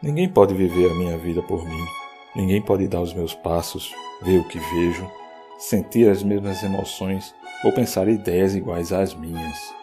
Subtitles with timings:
[0.00, 1.84] Ninguém pode viver a minha vida por mim.
[2.36, 5.10] Ninguém pode dar os meus passos, ver o que vejo,
[5.58, 7.34] sentir as mesmas emoções
[7.64, 9.74] ou pensar ideias iguais às minhas.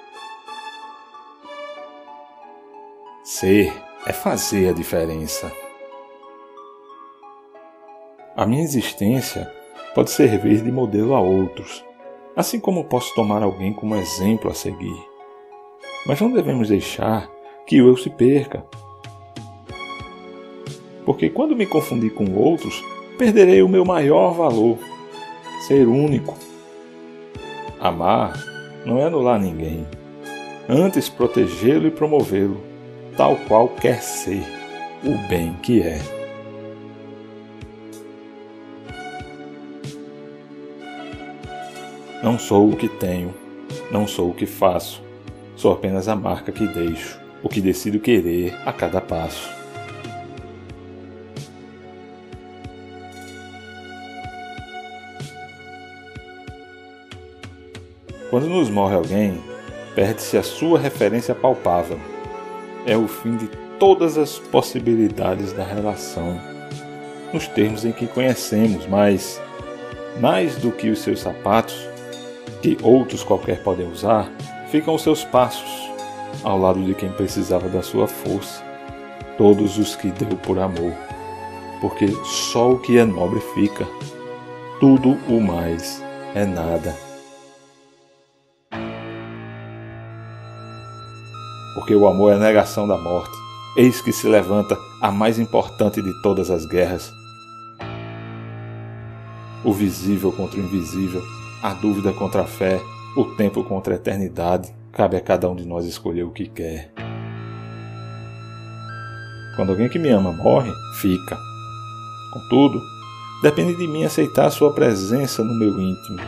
[3.25, 3.73] Ser
[4.05, 5.51] é fazer a diferença.
[8.37, 9.51] A minha existência
[9.93, 11.83] pode servir de modelo a outros,
[12.37, 14.97] assim como posso tomar alguém como exemplo a seguir.
[16.05, 17.29] Mas não devemos deixar
[17.67, 18.65] que eu se perca
[21.05, 22.83] porque quando me confundir com outros,
[23.17, 24.79] perderei o meu maior valor:
[25.67, 26.35] ser único.
[27.79, 28.33] Amar
[28.85, 29.85] não é anular ninguém,
[30.67, 32.61] antes protegê-lo e promovê-lo,
[33.15, 34.43] tal qual quer ser,
[35.03, 35.99] o bem que é.
[42.23, 43.33] Não sou o que tenho,
[43.91, 45.03] não sou o que faço,
[45.55, 49.64] sou apenas a marca que deixo, o que decido querer a cada passo.
[58.29, 59.41] Quando nos morre alguém,
[59.93, 61.99] perde-se a sua referência palpável.
[62.85, 63.47] É o fim de
[63.79, 66.39] todas as possibilidades da relação,
[67.33, 69.41] nos termos em que conhecemos, mas
[70.19, 71.87] mais do que os seus sapatos,
[72.61, 74.31] que outros qualquer podem usar,
[74.69, 75.89] ficam os seus passos,
[76.43, 78.63] ao lado de quem precisava da sua força,
[79.37, 80.93] todos os que deu por amor,
[81.81, 83.85] porque só o que é nobre fica,
[84.79, 86.01] tudo o mais
[86.33, 87.04] é nada.
[91.75, 93.37] Porque o amor é a negação da morte.
[93.75, 97.13] Eis que se levanta a mais importante de todas as guerras.
[99.63, 101.21] O visível contra o invisível,
[101.61, 102.81] a dúvida contra a fé,
[103.17, 106.91] o tempo contra a eternidade, cabe a cada um de nós escolher o que quer.
[109.57, 111.37] Quando alguém que me ama morre, fica.
[112.31, 112.81] Contudo,
[113.41, 116.19] depende de mim aceitar a sua presença no meu íntimo,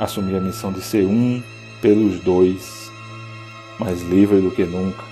[0.00, 1.40] assumir a missão de ser um
[1.80, 2.85] pelos dois
[3.78, 5.04] mais livre do que nunca.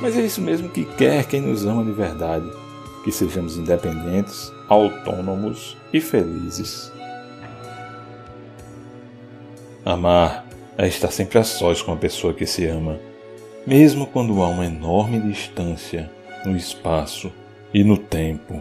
[0.00, 2.50] Mas é isso mesmo que quer quem nos ama de verdade:
[3.02, 6.92] que sejamos independentes, autônomos e felizes.
[9.84, 10.44] Amar
[10.76, 12.98] é estar sempre a sós com a pessoa que se ama,
[13.66, 16.10] mesmo quando há uma enorme distância
[16.44, 17.32] no espaço
[17.72, 18.60] e no tempo.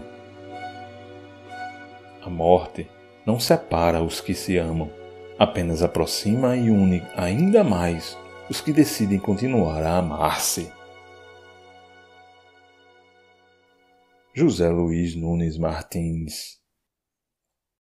[2.24, 2.88] A morte
[3.26, 4.90] não separa os que se amam
[5.38, 8.18] apenas aproxima e une ainda mais
[8.50, 10.72] os que decidem continuar a amar-se.
[14.34, 16.60] José Luiz Nunes Martins